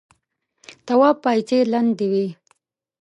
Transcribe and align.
تواب 0.85 1.15
پايڅې 1.23 1.59
لندې 1.73 2.07
وې. 2.11 2.27